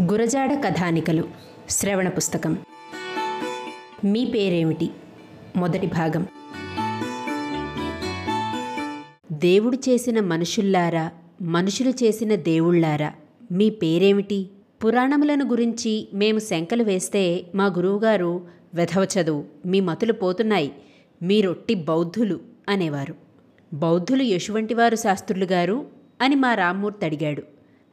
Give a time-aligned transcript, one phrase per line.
[0.00, 1.28] గురజాడ కథానికలు
[1.70, 2.58] శ్రవణ పుస్తకం.
[4.04, 4.90] మీ పేరేమిటి?
[5.56, 6.26] మొదటి భాగం.
[9.32, 11.10] దేవుడు చేసిన మనుషుల్లారా
[11.42, 13.12] మనుషులు చేసిన దేవుళ్ళారా
[13.52, 14.50] మీ పేరేమిటి?
[14.84, 20.72] పురాణములను గురించి మేము శంకలు వేస్తే మా గురువుగారు వెధవ చదువు మీ మతులు పోతున్నాయి
[21.22, 23.14] మీరొట్టి బౌద్ధులు అనేవారు.
[23.72, 25.86] బౌద్ధులు యశువంటివారు శాస్త్రులు గారు
[26.20, 27.42] అని మా రామ్మూర్తి అడిగాడు.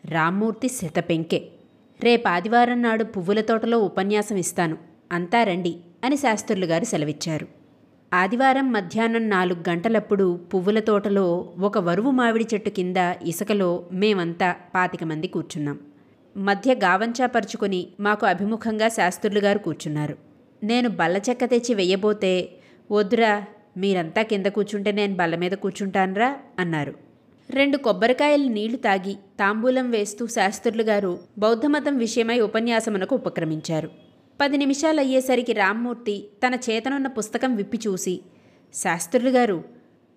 [0.06, 1.48] రామ్మూర్తి శతపెంకే.
[2.04, 4.78] రేపు ఆదివారం నాడు పువ్వుల తోటలో ఉపన్యాసం ఇస్తాను.
[5.12, 7.48] అంతా రండి అని శాస్త్రులు గారు సెలవిచ్చారు.
[8.14, 15.28] ఆదివారం మధ్యాహ్నం నాలుగు గంటలప్పుడు పువ్వుల తోటలో ఒక వరువు మామిడి చెట్టు కింద ఇసుకలో మేమంతా పాతిక మంది
[15.28, 15.80] కూర్చున్నాం.
[16.38, 20.18] మధ్య గావంచా పరుచుకొని మాకు అభిముఖంగా శాస్త్రులు గారు కూర్చున్నారు.
[20.64, 22.50] నేను బల్ల చెక్క తెచ్చి వెయ్యబోతే
[22.92, 23.44] వద్దురా
[23.78, 27.09] మీరంతా కింద కూర్చుంటే నేను బల్ల మీద కూర్చుంటానురా అన్నారు.
[27.52, 33.90] రెండు కొబ్బరికాయల నీళ్ళు తాగి తాంబూలం వేస్తూ శాస్త్రులు గారు బౌద్ధమతం విషయమై ఉపన్యాసమునకు ఉపక్రమించారు.
[34.42, 38.22] పది నిమిషాలు అయ్యేసరికి రామ్మూర్తి తన చేతనున్న పుస్తకం విప్పి చూసి
[38.74, 39.64] శాస్త్రులు గారు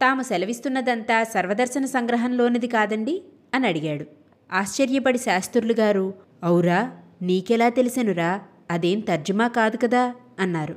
[0.03, 3.23] తాము సెలవిస్తున్నదంతా సర్వదర్శన సంగ్రహంలోనిది కాదండి?
[3.55, 4.05] అని అడిగాడు.
[4.53, 6.15] ఆశ్చర్యపడి శాస్త్రులు గారు
[6.47, 8.41] ఔరా నీకెలా తెలిసెనురా?
[8.71, 10.15] అదేం తర్జుమా కాదు కదా?
[10.39, 10.77] అన్నారు.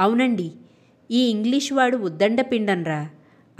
[0.00, 0.52] అవునండి
[1.10, 3.08] ఈ ఇంగ్లీష్ వాడు ఉద్దండ పిండన్రా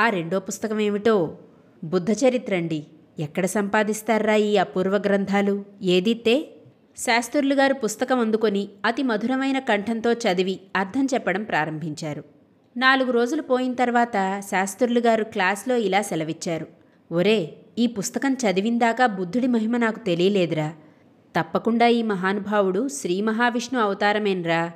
[0.01, 1.39] ఆ రెండో పుస్తకం ఏమిటో
[1.87, 2.87] బుద్ధ చరిత్రండి.
[3.19, 5.65] ఎక్కడ సంపాదిస్తారా ఈ అపూర్వ గ్రంథాలు?
[5.83, 6.51] ఏదితే
[6.97, 12.25] శాస్త్రులు గారు పుస్తకం అందుకొని అతి మధురమైన కంఠంతో చదివి అర్థం చెప్పడం ప్రారంభించారు.
[12.77, 16.67] నాలుగు రోజులు పోయిన తర్వాత శాస్త్రులు గారు క్లాస్లో ఇలా సెలవిచ్చారు.
[17.13, 20.73] ఒరే ఈ పుస్తకం చదివిందాకా బుద్ధుడి మహిమ నాకు తెలియలేదురా.
[21.41, 24.71] తప్పకుండా ఈ మహానుభావుడు శ్రీ మహావిష్ణు అవతారమేన్రా.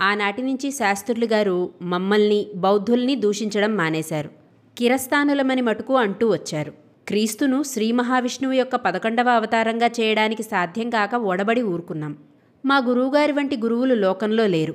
[0.00, 4.39] ఆనాటి నుంచి శాస్త్రులు గారు మమ్మల్ని బౌద్ధుల్ని దూషించడం మానేశారు.
[4.78, 6.72] కిరస్థానులమని మటుకు అంటూ వచ్చారు.
[7.08, 12.16] క్రీస్తును శ్రీ మహావిష్ణువు యొక్క పదకొండవ అవతారంగా చేయడానికి సాధ్యం కాక ఓడబడి ఊరుకున్నాం.
[12.64, 14.74] మా గురువుగారి వంటి గురువులు లోకంలో లేరు.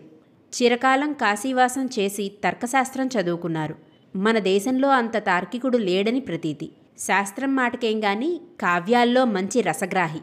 [0.54, 3.76] చిరకాలం కాశీవాసం చేసి తర్కశాస్త్రం చదువుకున్నారు.
[4.16, 6.72] మన దేశంలో అంత తార్కికుడు లేడని ప్రతీతి.
[7.00, 10.20] శాస్త్రం మాటకేం గాని కావ్యాల్లో మంచి రసగ్రాహి.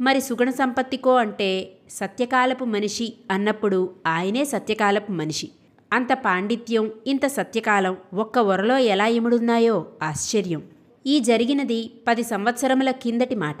[0.00, 5.50] మరి సుగుణ సంపత్తికో అంటే సత్యకాలపు మనిషి అన్నప్పుడు ఆయనే సత్యకాలపు మనిషి.
[5.92, 10.62] అంత పాండిత్యం ఇంత సత్యకాలం ఒక్క వరలో ఎలా ఇముడున్నాయో ఆశ్చర్యం.
[11.06, 13.56] ఈ జరిగినది పది సంవత్సరముల కిందటి మాట.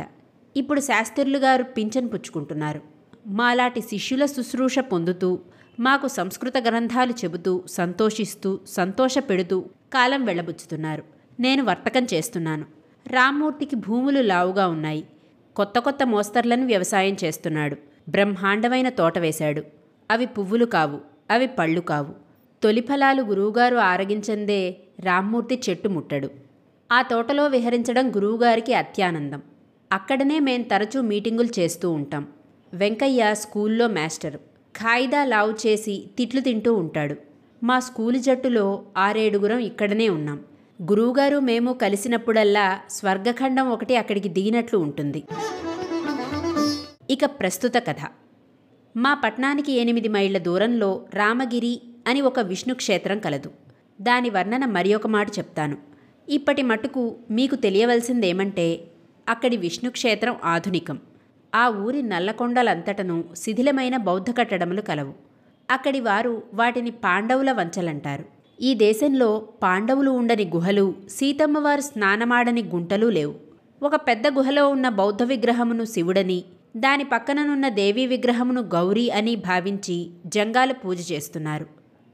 [0.56, 2.80] ఇప్పుడు శాస్త్రులు గారు పింఛన్ పుచ్చుకుంటున్నారు.
[3.26, 5.38] మాలాటి శిష్యుల శుశ్రూష పొందుతూ
[5.80, 9.64] మాకు సంస్కృత గ్రంథాలు చెబుతూ సంతోషిస్తూ సంతోషపెడుతూ
[9.94, 11.02] కాలం వెళ్ళబుచ్చుతున్నారు
[11.40, 12.64] నేను వర్తకం చేస్తున్నాను.
[13.06, 15.06] రామ్మూర్తికి భూములు లావుగా ఉన్నాయి.
[15.56, 17.76] కొత్త కొత్త మోస్తర్లను వ్యవసాయం చేస్తున్నాడు.
[18.08, 19.62] బ్రహ్మాండమైన తోట వేశాడు.
[20.10, 21.09] అవి పువ్వులు కావు.
[21.30, 22.14] అవి పళ్ళు కావు.
[22.62, 26.30] తొలి ఫలాలు గురువుగారు ఆరగించందే రామ్మూర్తి చెట్టు ముట్టడు.
[26.92, 29.42] ఆ తోటలో విహరించడం గురువుగారికి అత్యానందం.
[29.92, 32.26] అక్కడనే మేం తరచూ మీటింగులు చేస్తూ ఉంటాం.
[32.74, 34.36] వెంకయ్య స్కూల్లో మాస్టర్.
[34.76, 37.16] ఖాయిదా లావు చేసి తిట్లు తింటూ ఉంటాడు.
[37.62, 40.40] మా స్కూలు జట్టులో ఆరేడుగురం ఇక్కడనే ఉన్నాం.
[40.82, 45.24] గురువుగారు మేము కలిసినప్పుడల్లా స్వర్గఖండం ఒకటి అక్కడికి దిగినట్లు ఉంటుంది.
[47.10, 47.96] ఇక ప్రస్తుత కథ.
[48.96, 53.50] మా పట్నానికి ఎనిమిది మైళ్ళ దూరంలో రామగిరి అని ఒక విష్ణు క్షేత్రం కలదు.
[54.00, 55.76] దాని వర్ణన మరి ఒక మాట చెప్తాను.
[56.28, 58.80] ఇప్పటి మటుకు మీకు తెలియవలసిందేమంటే
[59.28, 60.98] అక్కడి విష్ణు క్షేత్రం ఆధునికం.
[61.54, 65.14] ఆ ఊరి నల్లకొండలంతటను శిథిలమైన బౌద్ధ కట్టడములు కలవు.
[65.70, 68.24] అక్కడి వారు వాటిని పాండవుల వంచలంటారు.
[68.60, 73.34] ఈ దేశంలో పాండవులు ఉండని గుహలు సీతమ్మవారు స్నానమాడని గుంటలు లేవు.
[73.82, 76.44] ఒక పెద్ద గుహలో ఉన్న బౌద్ధ విగ్రహమును శివుడని
[76.76, 81.66] దాని పక్కననున్న దేవీ విగ్రహమును గౌరీ అని భావించి జంగాలు పూజ చేస్తున్నారు.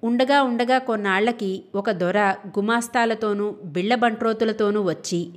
[0.05, 5.29] ఉండగా ఉండగా కొన్నాళ్ళకి ఒక దొర గుమాస్తాలతోనూ బిళ్ళబంట్రోతులతోనూ వచ్చి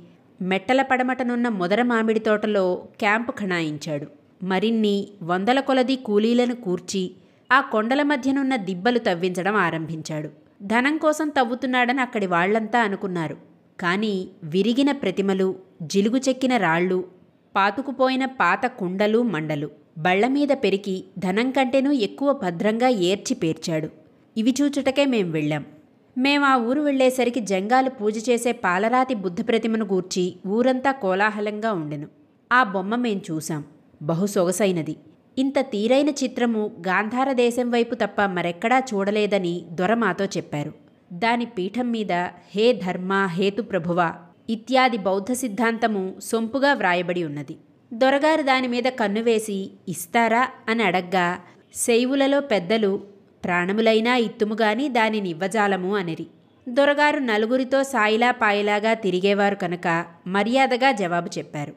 [0.42, 4.06] మెట్టల పడమటనున్న మొదర మామిడి తోటలో క్యాంపు ఖణాయించాడు.
[4.42, 7.10] మరిన్ని వందల కొలది కూలీలను కూర్చి
[7.52, 10.30] ఆ కొండల మధ్యనున్న దిబ్బలు తవ్వించడం ఆరంభించాడు.
[10.62, 13.36] ధనం కోసం తవ్వుతున్నాడని అక్కడి వాళ్ళంతా అనుకున్నారు.
[13.80, 17.19] కానీ విరిగిన ప్రతిమలు జిలుగు చెక్కిన రాళ్ళు
[17.56, 19.70] పాతుకుపోయిన పాత కుండలు మండలు.
[19.98, 23.88] బళ్ళమీద పెరికి ధనం కంటేనూ ఎక్కువ భద్రంగా ఏర్చి పేర్చాడు.
[24.36, 25.64] ఇవి చూచుటకే మేం వెళ్ళాం.
[26.18, 32.08] మేం ఆ ఊరు వెళ్ళేసరికి జంగాలు పూజ చేసే పాలరాతి బుద్ధ ప్రతిమను గూర్చి ఊరంతా కోలాహలంగా ఉండెను.
[32.52, 33.64] ఆ బొమ్మ మేం చూశాం.
[34.02, 34.96] బహు సొగసైనది.
[35.38, 40.72] ఇంత తీరైన చిత్రము గాంధార దేశం వైపు తప్ప మరెక్కడా చూడలేదని దొర మాతో చెప్పారు.
[41.12, 42.12] దాని పీఠం మీద
[42.56, 44.14] హే ధర్మ హేతు ప్రభువ
[44.50, 47.56] ఇత్యాది బౌద్ధ సిద్ధాంతము సొంపుగా వ్రాయబడి ఉన్నది.
[47.92, 50.48] దొరగారు దాని మీద కన్నువేసి ఇస్తారా?
[50.68, 51.38] అని అడగ్గా
[51.74, 53.02] శైవులలో పెద్దలు
[53.44, 56.26] ప్రాణములైనా ఇత్తుముగాని దానిని ఇవ్వజాలము అనిరి.
[56.68, 61.72] దొరగారు నలుగురితో సాయిలా పాయిలాగా తిరిగేవారు కనుక మర్యాదగా జవాబు చెప్పారు.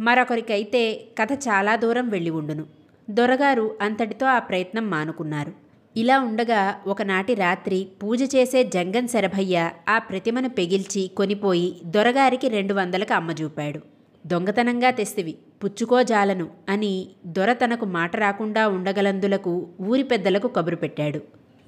[0.00, 2.64] మరొకరికైతే కథ చాలా దూరం వెళ్ళి ఉండును.
[3.10, 5.61] దొరగారు అంతటితో ఆ ప్రయత్నం మానుకున్నారు.
[5.96, 13.14] ఇలా ఉండగా ఒకనాటి రాత్రి పూజ చేసే జంగన్ శరభయ్య ఆ ప్రతిమను పెగిల్చి కొనిపోయి దొరగారికి రెండు వందలకు
[13.14, 13.80] అమ్మజూపాడు.
[14.26, 15.34] దొంగతనంగా తెస్తివి
[15.64, 21.20] పుచ్చుకోజాలను అని దొర తనకు మాట రాకుండా ఉండగలందులకు ఊరి పెద్దలకు కబురు పెట్టాడు.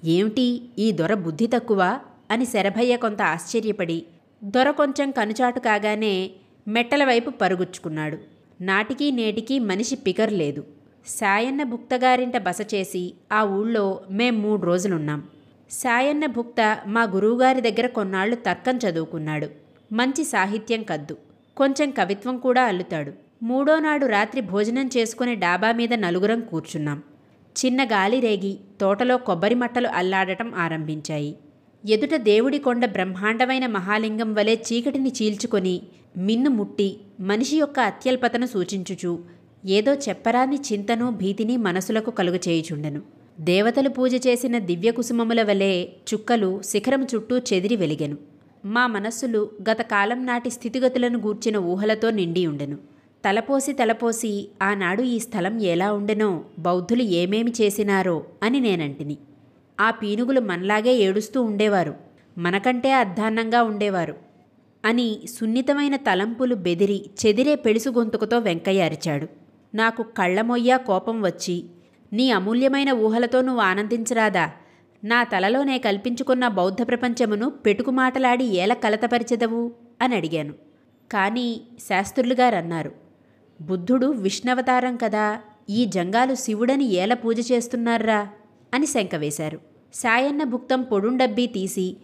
[0.04, 1.98] ఏమిటి ఈ దొర బుద్ధి తక్కువ?
[2.30, 4.02] అని శరభయ్య కొంత ఆశ్చర్యపడి
[4.44, 6.30] దొర కొంచెం కనుచాటు కాగానే
[6.68, 8.18] మెట్టల వైపు పరుగుచ్చుకున్నాడు.
[8.60, 10.64] నాటికి నేటికి మనిషి పికర్ లేదు.
[11.06, 15.22] సాయన్న భుక్తగారింట బస చేసి ఆ ఊళ్ళో మేం మూడు రోజులున్నాం.
[15.70, 19.48] సాయన్న భుక్త మా గురువుగారి దగ్గర కొన్నాళ్ళు తర్కం చదువుకున్నాడు.
[19.92, 21.16] మంచి సాహిత్యం కద్దు.
[21.56, 23.12] కొంచెం కవిత్వం కూడా అల్లుతాడు.
[23.42, 27.02] మూడో నాడు రాత్రి భోజనం చేసుకుని డాబా మీద నలుగురం కూర్చున్నాం.
[27.56, 31.34] చిన్న గాలి రేగి తోటలో కొబ్బరి మట్టలు అల్లాడటం ఆరంభించాయి.
[31.86, 35.82] ఎదుట దేవుడి కొండ బ్రహ్మాండమైన మహాలింగం వలె చీకటిని చీల్చుకొని
[36.16, 39.18] మిన్ను ముట్టి మనిషి యొక్క అత్యల్పతను సూచించుచు
[39.66, 43.02] ఏదో చెప్పరాని చింతను భీతిని మనసులకు కలుగచేయుచుండెను.
[43.40, 48.16] దేవతలు పూజ చేసిన దివ్య కుసుమముల వలె చుక్కలు శిఖరం చుట్టూ చెదిరి వెలిగెను.
[48.64, 52.76] మా మనస్సులు గత కాలం నాటి స్థితిగతులను గూర్చిన ఊహలతో నిండి ఉండెను
[53.24, 59.16] తలపోసి తలపోసి ఆనాడు ఈ స్థలం ఎలా ఉండెనో బౌద్ధులు ఏమేమి చేసినారో అని నేనంటిని.
[59.80, 61.94] ఆ పీనుగులు మనలాగే ఏడుస్తూ ఉండేవారు.
[62.38, 64.14] మనకంటే అద్దాన్నంగా ఉండేవారు.
[64.84, 69.43] అని సున్నితమైన తలంపులు బెదిరి చెదిరే పెడుసు గొంతుకుతో వెంకయ్య అరిచాడు.
[69.74, 71.64] నాకు కళ్ళమొయ్యా కోపం వచ్చి
[72.12, 74.50] నీ అమూల్యమైన ఊహలతో నువ్వు ఆనందించరాదా?
[75.04, 79.72] నా తలలోనే కల్పించుకున్న బౌద్ధ ప్రపంచమును పెటుకుమాటలాడి ఏల కలతపరిచెదవు?
[80.02, 80.54] అని అడిగాను.
[81.12, 82.92] కానీ శాస్త్రులుగారన్నారు
[83.60, 85.40] బుద్ధుడు విష్ణవతారం కదా
[85.70, 88.28] ఈ జంగాలు శివుడని ఏల పూజ చేస్తున్నారా
[88.74, 89.60] అని శంక వేశారు.
[89.94, 91.96] సాయన్న భుక్తం పొడుండబ్బీ తీసి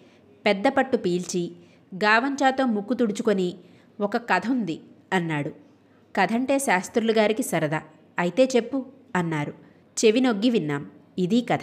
[0.46, 1.52] పెద్ద పట్టు పీల్చి
[1.94, 3.54] గావంచాతో ముక్కు తుడుచుకొని
[4.00, 4.80] ఒక కథ ఉంది
[5.12, 5.69] అన్నాడు.
[6.16, 7.82] కథంటే శాస్త్రులు గారికి సరదా.
[8.18, 8.86] అయితే చెప్పు
[9.16, 9.52] అన్నారు.
[9.98, 10.86] చెవి నొగ్గి విన్నాం.
[11.18, 11.60] ఇది కథ.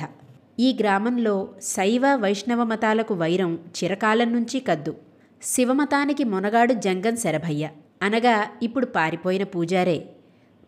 [0.59, 4.95] ఈ గ్రామంలో శైవ వైష్ణవ మతాలకు వైరం చిరకాలం నుంచి కద్దు.
[5.43, 7.69] శివమతానికి మొనగాడు జంగం శరభయ్య.
[8.01, 10.05] అనగా ఇప్పుడు పారిపోయిన పూజారే.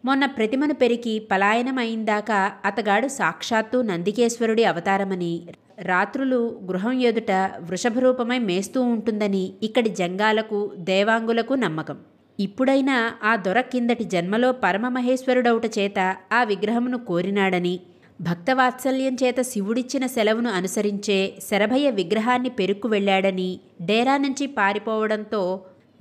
[0.06, 5.48] మొన్న ప్రతిమను పెరికి పలాయనమైందాక అతగాడు సాక్షాత్తు నందికేశ్వరుడి అవతారమని
[5.80, 11.98] రాత్రులు గృహం ఎదుట వృషభరూపమై మేస్తూ ఉంటుందని ఇక్కడి జంగాలకు దేవాంగులకు నమ్మకం.
[12.40, 16.00] ఇప్పుడైనా ఆ దొర కిందటి జన్మలో పరమమహేశ్వరుడౌట చేత
[16.32, 17.80] ఆ విగ్రహమును కోరినాడని
[18.22, 25.42] భక్తవాత్సల్యం చేత శివుడిచ్చిన సెలవును అనుసరించే శరభయ్య విగ్రహాన్ని పెరుక్కు వెళ్ళాడని డేరా నుంచి పారిపోవడంతో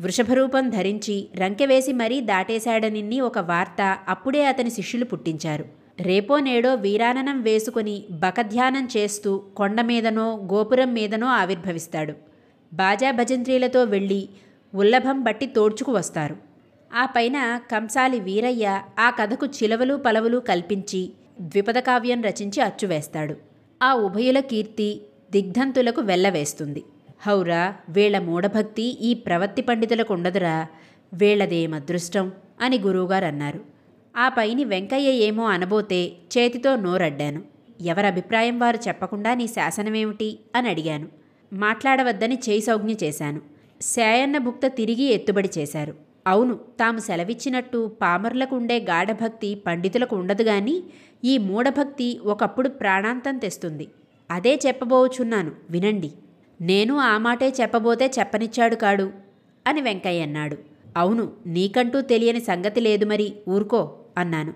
[0.01, 5.65] వృషభరూపం ధరించి రంకెవేసి మరీ దాటేశాడనిన్ని ఒక వార్త అప్పుడే అతని శిష్యులు పుట్టించారు.
[6.01, 12.15] రేపో నేడో వీరాననం వేసుకుని బకధ్యానం చేస్తూ కొండ మీదనో గోపురం మీదనో ఆవిర్భవిస్తాడు.
[12.73, 14.29] బాజా భజంత్రీలతో వెళ్ళి
[14.75, 16.37] ఉల్లభం బట్టి తోడ్చుకు వస్తారు.
[16.95, 23.37] ఆ పైన కంసాలి వీరయ్య ఆ కథకు చిలవలు పలవలు కల్పించి ద్విపద కావ్యం రచించి అచ్చువేస్తాడు
[23.83, 25.01] ఆ ఉభయుల కీర్తి
[25.31, 26.85] దిగ్ధంతులకు వెళ్ళవేస్తుంది
[27.21, 30.67] హౌరా వీళ్ళ మూఢభక్తి ఈ ప్రవత్తి పండితులకు ఉండదురా
[31.15, 33.61] వీళ్ళదేమదృష్టం అని గురువుగారు అన్నారు.
[34.17, 37.43] ఆ పైని వెంకయ్య ఏమో అనబోతే చేతితో నోరడ్డాను.
[37.81, 40.39] ఎవరి అభిప్రాయం వారు చెప్పకుండా నీ శాసనమేమిటి?
[40.57, 41.09] అని అడిగాను.
[41.53, 43.58] మాట్లాడవద్దని చేయి సౌజ్ఞ చేశాను.
[43.81, 45.95] శాయన్న భుక్త తిరిగి ఎత్తుబడి చేశారు.
[46.27, 50.83] అవును తాము సెలవిచ్చినట్టు పామర్లకు ఉండే గాఢభక్తి పండితులకు ఉండదు గాని
[51.25, 53.89] ఈ మూఢభక్తి ఒకప్పుడు ప్రాణాంతం తెస్తుంది.
[54.31, 56.13] అదే చెప్పబోచున్నాను వినండి.
[56.61, 59.11] నేను ఆ మాటే చెప్పబోతే చెప్పనిచ్చాడు కాడు?
[59.67, 60.57] అని వెంకయ్య అన్నాడు.
[60.97, 64.55] అవును నీకంటూ తెలియని సంగతి లేదు మరి ఊరుకో అన్నాను.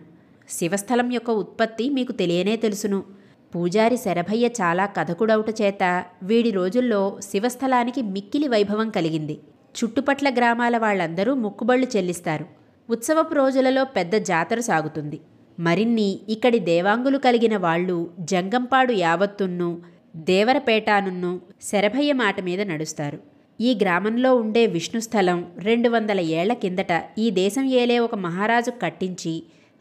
[0.49, 3.22] శివస్థలం యొక్క ఉత్పత్తి మీకు తెలియనే తెలుసును.
[3.55, 9.37] పూజారి శరభయ్య చాలా కథకుడవుట చేత వీడి రోజుల్లో శివస్థలానికి మిక్కిలి వైభవం కలిగింది.
[9.75, 12.47] చుట్టుపట్ల గ్రామాల వాళ్ళందరూ ముక్కుబళ్ళు చెల్లిస్తారు.
[12.91, 15.21] ఉత్సవపు రోజులలో పెద్ద జాతర సాగుతుంది.
[15.61, 19.83] మరిన్ని ఇక్కడి దేవాంగులు కలిగిన వాళ్ళు జంగంపాడు యావత్తున్ను
[20.17, 23.19] దేవరపేటానున్ను శరభయ్య మాట మీద నడుస్తారు.
[23.61, 29.35] ఈ గ్రామంలో ఉండే విష్ణుస్థలం రెండు వందల ఏళ్ళ కిందట ఈ దేశం ఏలే ఒక మహారాజు కట్టించి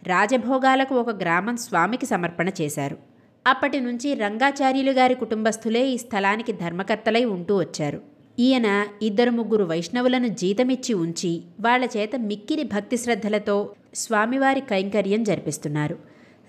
[0.07, 3.10] రాజభోగాలకు ఒక గ్రామం స్వామికి సమర్పణ చేశారు.
[3.47, 8.01] అప్పటి నుంచి రంగాచార్యులు గారి కుటుంబస్థులే ఈ స్థలానికి ధర్మకర్తలై ఉంటూ వచ్చారు.
[8.39, 15.97] ఈయన ఇద్దరు ముగ్గురు వైష్ణవులను జీతమిచ్చి ఉంచి వాళ్ళ చేత మిక్కిరి భక్తి శ్రద్ధలతో స్వామివారి కైంకర్యం జరిపిస్తున్నారు.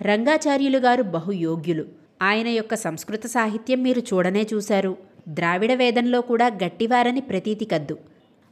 [0.03, 1.85] రంగాచార్యులు గారు బహుయోగ్యులు
[2.23, 4.97] ఆయన యొక్క సంస్కృత సాహిత్యం మీరు చూడనే చూశారు.
[5.29, 7.99] ద్రావిడ వేదంలో కూడా గట్టివారని ప్రతీతి కద్దు.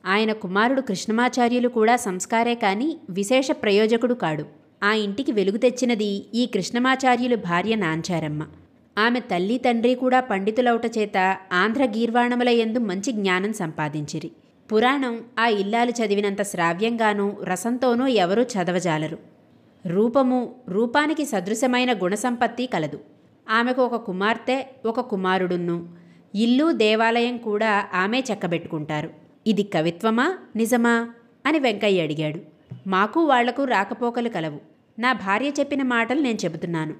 [0.06, 4.59] ఆయన కుమారుడు కృష్ణమాచార్యులు కూడా సంస్కారే కాని విశేష ప్రయోజకుడు కాడు.
[4.82, 8.46] ఆ ఇంటికి వెలుగు తెచ్చినది ఈ కృష్ణమాచార్యులు భార్య నాంచారమ్మ.
[8.98, 14.30] ఆమె తల్లి తండ్రి కూడా పండితులవుట చేత ఆంధ్ర గీర్వాణముల ఎందు మంచి జ్ఞానం సంపాదించిరి.
[14.72, 19.18] పురాణం ఆ ఇల్లాలు చదివినంత శ్రావ్యంగానూ రసంతోనూ ఎవరూ చదవజాలరు.
[19.86, 23.00] రూపము రూపానికి సదృశమైన గుణసంపత్తి కలదు.
[23.50, 25.88] ఆమెకు ఒక కుమార్తె ఒక కుమారుడున్ను.
[26.34, 29.10] ఇల్లు దేవాలయం కూడా ఆమె చెక్కబెట్టుకుంటారు.
[29.46, 31.08] ఇది కవిత్వమా నిజమా
[31.46, 32.40] అని వెంకయ్య అడిగాడు.
[32.86, 34.69] మాకు వాళ్ళకు రాకపోకలు కలవు.
[35.00, 36.94] నా భార్య చెప్పిన మాటలు నేను చెబుతున్నాను.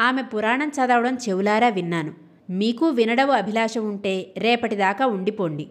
[0.00, 2.12] ఆమె పురాణం చదవడం చెవులారా విన్నాను.
[2.50, 5.66] మీకు వినడవు అభిలాష ఉంటే రేపటిదాకా ఉండిపోండి.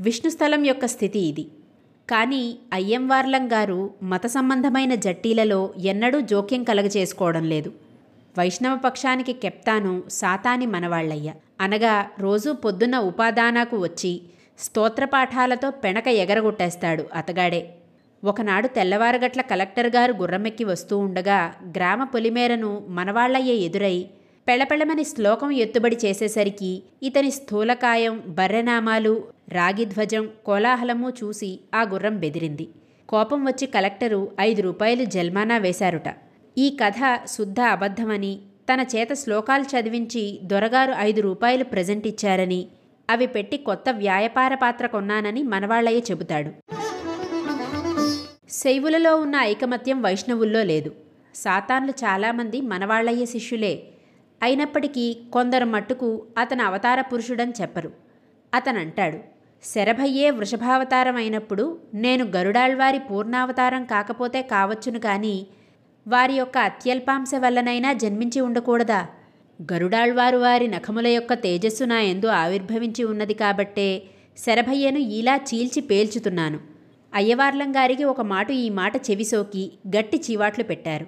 [0.00, 1.48] విష్ణుస్థలం యొక్క స్థితి ఇది.
[2.10, 7.72] కానీ అయ్యంవార్లం గారు మత సంబంధమైన జట్టీలలో ఎన్నడూ జోక్యం కలగచేసుకోవడం లేదు.
[8.38, 11.32] వైష్ణవ పక్షానికి కెప్తాను సాతాని మనవాళ్ళయ్య.
[11.60, 14.22] అనగా రోజూ పొద్దున్న ఉపాదానాకు వచ్చి
[14.58, 17.74] స్తోత్రపాఠాలతో పెనక ఎగరగొట్టేస్తాడు అతగాడే.
[18.24, 21.38] ఒకనాడు తెల్లవారగట్ల కలెక్టర్ గారు గుర్రమెక్కి వస్తూ ఉండగా
[21.76, 23.96] గ్రామ పొలిమేరను మనవాళ్ళయ్య ఎదురై
[24.46, 29.14] పెళపెళమని శ్లోకం ఎత్తుబడి చేసేసరికి ఇతని స్థూలకాయం బర్రెనామాలు
[29.52, 32.66] రాగిధ్వజం కోలాహలము చూసి ఆ గుర్రం బెదిరింది.
[33.08, 36.08] కోపం వచ్చి కలెక్టరు ఐదు రూపాయలు జల్మానా వేశారుట.
[36.58, 38.32] ఈ కథ శుద్ధ అబద్ధమని
[38.72, 42.60] తన చేత శ్లోకాలు చదివించి దొరగారు ఐదు రూపాయలు ప్రజెంట్ ఇచ్చారని
[43.10, 46.50] అవి పెట్టి కొత్త వ్యాయపార పాత్ర కొన్నానని మనవాళ్ళయ్య చెబుతాడు.
[48.50, 50.92] శైవులలో ఉన్న ఐకమత్యం వైష్ణవుల్లో లేదు.
[51.34, 53.82] సాతాన్లు చాలామంది మనవాళ్ళయ్య శిష్యులే.
[54.42, 57.92] అయినప్పటికీ కొందరు మట్టుకు అతను అవతార పురుషుడని చెప్పరు.
[58.54, 59.18] అతనంటాడు
[59.62, 65.46] శరభయ్యే వృషభావతారం అయినప్పుడు నేను గరుడాళ్వారి పూర్ణావతారం కాకపోతే కావచ్చును కానీ
[66.08, 69.06] వారి యొక్క అత్యల్పాంశ వల్లనైనా జన్మించి ఉండకూడదా?
[69.72, 74.02] గరుడాళ్వారు వారి నఖముల యొక్క తేజస్సు నా ఎందు ఆవిర్భవించి ఉన్నది కాబట్టే
[74.38, 76.79] శరభయ్యను ఇలా చీల్చి పేల్చుతున్నాను.
[77.14, 81.06] అయ్యవార్లం గారికి ఒక మాట ఈ మాట చెవిసోకి గట్టి చీవాట్లు పెట్టారు.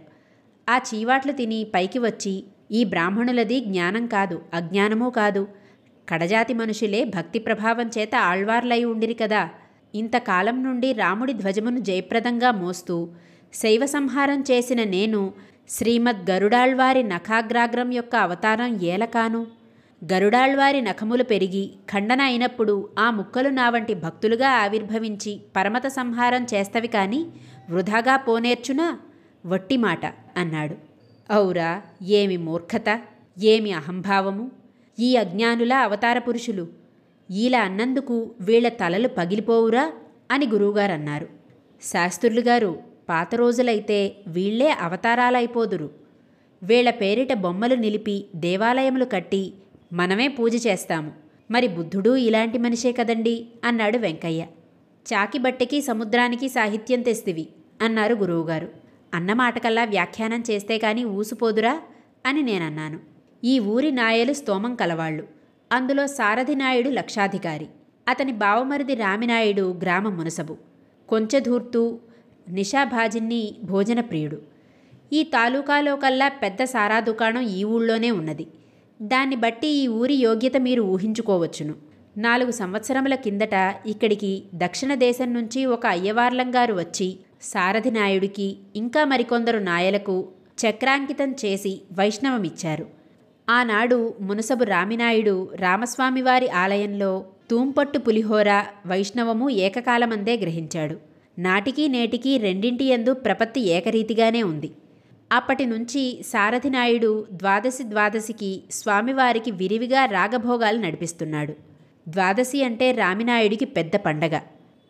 [0.68, 5.48] ఆ చీవాట్లు తిని పైకి వచ్చి ఈ బ్రాహ్మణులది జ్ఞానం కాదు అజ్ఞానమూ కాదు.
[6.08, 9.50] కడజాతి మనుషులే భక్తి ప్రభావం చేత ఆళ్వార్లై ఉండిరి కదా.
[9.94, 13.08] ఇంతకాలం నుండి రాముడి ధ్వజమును జయప్రదంగా మోస్తూ
[13.54, 15.32] శైవ సంహారం చేసిన నేను
[15.68, 19.46] శ్రీమద్ గరుడాళ్వారి నఖాగ్రాగ్రం యొక్క అవతారం ఏలకాను.
[20.04, 27.26] గరుడాళ్వారి నఖములు పెరిగి ఖండన అయినప్పుడు ఆ ముక్కలు నా వంటి భక్తులుగా ఆవిర్భవించి పరమత సంహారం చేస్తవి కాని
[27.70, 28.98] వృధాగా పోనేర్చునా?
[29.46, 30.06] వట్టి మాట
[30.36, 30.76] అన్నాడు.
[31.34, 33.00] ఔరా ఏమి మూర్ఖత?
[33.42, 34.50] ఏమి అహంభావము?
[34.98, 36.68] ఈ అజ్ఞానుల అవతార పురుషులు
[37.30, 39.92] ఈలా అన్నందుకు వీళ్ళ తలలు పగిలిపోవురా?
[40.30, 41.28] అని గురువుగారన్నారు.
[41.82, 42.78] శాస్త్రులు గారు
[43.08, 45.90] పాత రోజులైతే వీళ్ళే అవతారాలైపోదురు.
[46.62, 49.52] వీళ్ళ పేరిట బొమ్మలు నిలిపి దేవాలయములు కట్టి
[49.92, 51.12] మనమే పూజ చేస్తాము.
[51.50, 53.48] మరి బుద్ధుడు ఇలాంటి మనిషే కదండి?
[53.64, 54.46] అన్నాడు వెంకయ్య.
[55.12, 57.48] చాకిబట్టకి సముద్రానికి సాహిత్యం తెస్తివి
[57.82, 58.68] అన్నారు గురువుగారు.
[59.14, 61.80] అన్నమాటకల్లా వ్యాఖ్యానం చేస్తే కానీ ఊసిపోదురా?
[62.26, 63.00] అని నేనన్నాను.
[63.44, 65.26] ఈ ఊరి నాయలు స్తోమం కలవాళ్ళు.
[65.72, 67.66] అందులో సారథి నాయుడు లక్షాధికారి.
[68.08, 70.56] అతని బావమరిది రామినాయుడు గ్రామ మునసబు.
[71.08, 72.00] కొంచెధూర్తు
[72.50, 74.38] నిషాభాజిన్ని భోజన ప్రియుడు
[75.12, 78.46] ఈ తాలూకాలో కల్లా పెద్ద సారా దుకాణం ఈ ఊళ్ళోనే ఉన్నది.
[79.02, 81.74] దాన్ని బట్టి ఈ ఊరి యోగ్యత మీరు ఊహించుకోవచ్చును.
[82.18, 89.58] నాలుగు సంవత్సరముల కిందట ఇక్కడికి దక్షిణ దేశం నుంచి ఒక అయ్యవార్లం గారు వచ్చి సారథి నాయుడికి ఇంకా మరికొందరు
[89.58, 90.28] నాయలకు
[90.62, 92.86] చక్రాంకితం చేసి వైష్ణవమిచ్చారు.
[93.50, 100.96] ఆనాడు మునసబు రామినాయుడు రామస్వామివారి ఆలయంలో తూంపట్టు పులిహోర వైష్ణవము ఏకకాలమందే గ్రహించాడు.
[101.38, 104.70] నాటికి నేటికి రెండింటి ఎందు ప్రపత్తి ఏకరీతిగానే ఉంది.
[105.32, 111.54] అప్పటి నుంచి సారథినాయుడు ద్వాదశి ద్వాదశికి స్వామివారికి విరివిగా రాగభోగాలు నడిపిస్తున్నాడు.
[112.08, 114.40] ద్వాదశి అంటే రామినాయుడికి పెద్ద పండగ.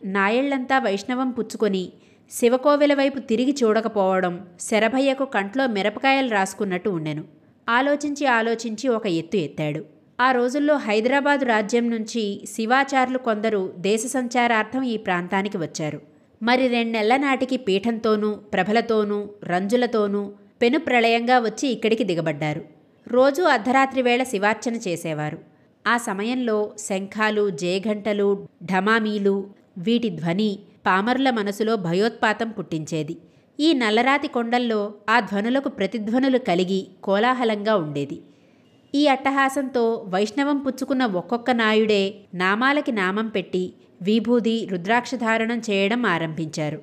[0.04, 1.92] నాయళ్ళంతా వైష్ణవం పుచ్చుకొని
[2.30, 7.25] శివకోవెల వైపు తిరిగి చూడకపోవడం శరభయ్యకు కంట్లో మిరపకాయలు రాసుకున్నట్టు ఉండెను.
[7.68, 9.84] ఆలోచించి ఆలోచించి ఒక ఎత్తు ఎత్తాడు.
[10.20, 16.12] ఆ రోజుల్లో హైదరాబాదు రాజ్యం నుంచి శివాచారులు కొందరు దేశ సంచారార్థం ఈ ప్రాంతానికి వచ్చారు.
[16.42, 20.32] మరి రెండెళ్ళ నాటికి పీఠంతోనూ ప్రభలతోనూ రంజులతోనూ
[20.62, 22.62] పెను ప్రళయంగా వచ్చి ఇక్కడికి దిగబడ్డారు.
[23.06, 25.38] రోజూ అర్ధరాత్రి వేళ శివార్చన చేసేవారు.
[25.87, 33.16] ఆ సమయంలో శంఖాలు జయఘంటలు ఢమామీలు వీటి ధ్వని పామరుల మనసులో భయోత్పాతం పుట్టించేది.
[33.61, 38.18] ఈ నల్లరాతి కొండల్లో ఆ ధ్వనులకు ప్రతిధ్వనులు కలిగి కోలాహలంగా ఉండేది.
[38.94, 43.72] ఈ అట్టహాసంతో వైష్ణవం పుచ్చుకున్న ఒక్కొక్క నాయుడే నామాలకి నామం పెట్టి
[44.02, 46.82] విభూది రుద్రాక్షధారణం చేయడం ఆరంభించారు.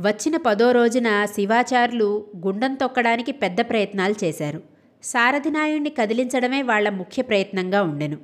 [0.00, 4.62] వచ్చిన పదో రోజున శివాచారులు గుండం తొక్కడానికి పెద్ద ప్రయత్నాలు చేశారు.
[5.02, 8.16] సారథినాయుణ్ణి కదిలించడమే వాళ్ళ ముఖ్య ప్రయత్నంగా ఉండెను.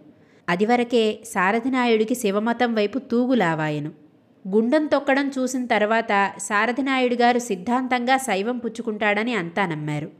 [0.48, 3.90] అదివరకే సారథినాయుడికి శివమతం వైపు తూగులావాయను
[4.48, 10.10] గుండం తొక్కడం చూసిన తర్వాత సారథినాయుడు గారు సిద్ధాంతంగా శైవం పుచ్చుకుంటాడని అంతా నమ్మారు.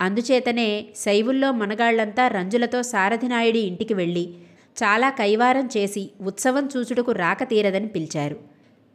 [0.00, 4.34] అందుచేతనే శైవుల్లో మనగాళ్ళంతా రంజులతో సారథినాయుడి ఇంటికి వెళ్ళి
[4.82, 8.36] చాలా కైవారం చేసి ఉత్సవం చూచుటకు రాక తీరదని పిలిచారు.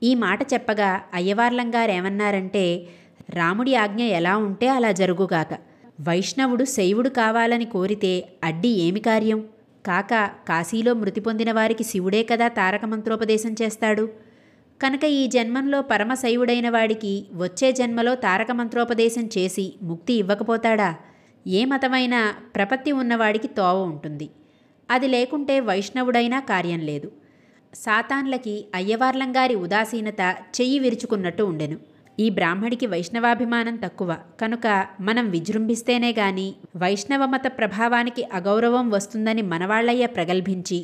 [0.04, 2.88] ఈ మాట చెప్పగా అయ్యవార్లంగారేమన్నారంటే
[3.30, 5.54] రాముడి ఆజ్ఞ ఎలా ఉంటే అలా జరుగుగాక.
[6.02, 9.46] వైష్ణవుడు శైవుడు కావాలని కోరితే అడ్డి ఏమి కార్యం?
[9.86, 14.10] కాక కాశీలో మృతి పొందిన వారికి శివుడే కదా తారక మంత్రోపదేశం చేస్తాడు?
[14.82, 20.96] కనుక ఈ జన్మంలో పరమశైవుడైన వాడికి వచ్చే జన్మలో తారక మంత్రోపదేశం చేసి ముక్తి ఇవ్వకపోతాడా?
[21.48, 24.30] ఏ మతమైనా ప్రపత్తి ఉన్నవాడికి తోవ ఉంటుంది.
[24.90, 27.12] అది లేకుంటే వైష్ణవుడైనా కార్యం లేదు.
[27.74, 30.22] సాతాన్లకి అయ్యవార్లంగారి ఉదాసీనత
[30.62, 31.78] చెయ్యి విరుచుకున్నట్టు ఉండెను.
[32.20, 34.18] ఈ బ్రాహ్మడికి వైష్ణవాభిమానం తక్కువ.
[34.42, 40.80] కనుక మనం విజృంభిస్తేనే గాని వైష్ణవ మత ప్రభావానికి అగౌరవం వస్తుందని మనవాళ్ళయ్య ప్రగల్భించి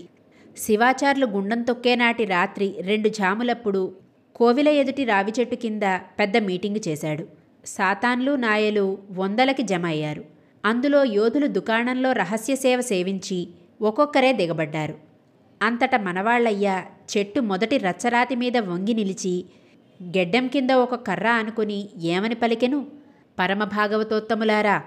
[0.57, 3.95] శివాచార్లు గుండం తొక్కేనాటి రాత్రి రెండు జాములప్పుడు
[4.35, 5.83] కోవిల ఎదుటి రావి చెట్టు కింద
[6.19, 7.25] పెద్ద మీటింగ్ చేశాడు.
[7.65, 10.24] సాతాన్లు నాయలు వందలకి జమ అయ్యారు
[10.65, 13.47] అందులో యోధులు దుకాణంలో రహస్య సేవ సేవించి
[13.82, 14.96] ఒక్కొక్కరే దిగబడ్డారు.
[15.62, 16.82] అంతట మనవాళ్ళయ్య
[17.17, 19.46] చెట్టు మొదటి రచ్చరాతి మీద వంగి నిలిచి
[20.03, 22.88] గెడ్డం కింద ఒక కర్ర అనుకుని ఏమని పలికెను?
[23.39, 24.84] పరమభాగవతోత్తములారా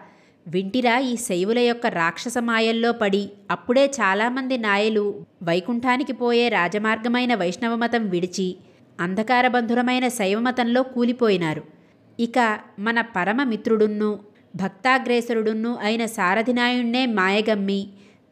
[0.49, 8.57] వింటిరా ఈ శైవుల యొక్క రాక్షస మాయల్లో పడి అప్పుడే చాలామంది నాయలు వైకుంఠానికి పోయే రాజమార్గమైన వైష్ణవమతం విడిచి
[9.01, 11.63] అంధకారబంధురమైన శైవమతంలో కూలిపోయినారు.
[12.21, 14.19] ఇక మన పరమమిత్రుడున్ను
[14.57, 17.87] భక్తాగ్రేసరుడున్ను అయిన సారథినాయుణ్ణే మాయగమ్మి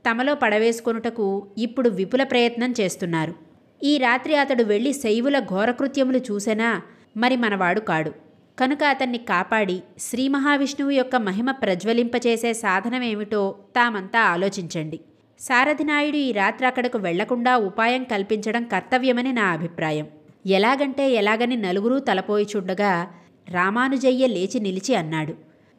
[0.09, 3.35] తమలో పడవేసుకొనుటకు ఇప్పుడు విపుల ప్రయత్నం చేస్తున్నారు.
[3.83, 6.83] ఈ రాత్రి అతడు వెళ్ళి శైవుల ఘోరకృత్యములు చూసెనా
[7.17, 8.13] మరి మనవాడు కాడు.
[8.59, 15.01] కనుక అతన్ని కాపాడి శ్రీ మహావిష్ణువు యొక్క మహిమ ప్రజ్వలింపచేసే సాధనమేమిటో తామంతా ఆలోచించండి.
[15.41, 20.07] సారథినాయుడు ఈ రాత్రి అక్కడకు వెళ్ళకుండా ఉపాయం కల్పించడం కర్తవ్యమని నా అభిప్రాయం.
[20.47, 23.07] ఎలాగంటే ఎలాగని నలుగురూ తలపోయి చూడగా
[23.51, 25.35] రామానుజయ్య లేచి నిలిచి అన్నాడు.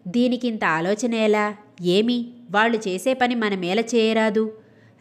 [0.08, 1.56] దీనికింత ఆలోచన ఎలా?
[1.82, 2.26] ఏమి?
[2.52, 4.54] వాళ్ళు చేసే పని మనమేల చేయరాదు?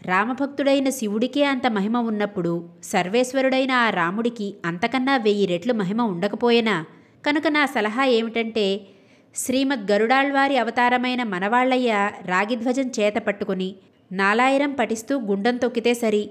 [0.07, 6.85] రామభక్తుడైన శివుడికే అంత మహిమ ఉన్నప్పుడు సర్వేశ్వరుడైన ఆ రాముడికి అంతకన్నా వెయ్యి రెట్లు మహిమ ఉండకపోయినా?
[7.27, 8.87] కనుక నా సలహా ఏమిటంటే
[9.35, 13.75] శ్రీమద్ గరుడాళ్వారి అవతారమైన మనవాళ్ళయ్య రాగిధ్వజం చేత పట్టుకుని
[14.13, 16.31] నాలాయిరం పఠిస్తూ గుండం తొక్కితే సరి.